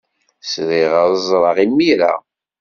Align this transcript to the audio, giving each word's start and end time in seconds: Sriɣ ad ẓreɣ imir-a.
Sriɣ 0.51 0.91
ad 1.03 1.13
ẓreɣ 1.29 1.57
imir-a. 1.65 2.13